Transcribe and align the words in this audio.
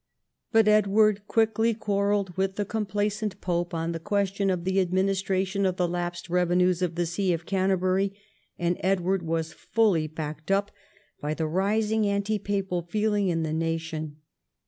But 0.51 0.67
Edward 0.67 1.27
quickly 1.27 1.75
quarrelled 1.75 2.35
with 2.35 2.55
the 2.55 2.65
complaisant 2.65 3.39
pope 3.39 3.71
on 3.71 3.91
the 3.91 3.99
question 3.99 4.49
of 4.49 4.63
the 4.63 4.79
administration 4.79 5.63
of 5.63 5.75
the 5.75 5.87
lapsed 5.87 6.27
revenues 6.27 6.81
of 6.81 6.95
the 6.95 7.05
see 7.05 7.33
of 7.33 7.45
Canterbury, 7.45 8.11
and 8.57 8.77
Edward 8.79 9.21
was 9.21 9.53
fully 9.53 10.07
backed 10.07 10.49
up 10.49 10.71
by 11.19 11.35
the 11.35 11.45
rising 11.45 12.07
anti 12.07 12.39
papal 12.39 12.81
feeling 12.81 13.27
in 13.27 13.43
the 13.43 13.53
nation. 13.53 14.15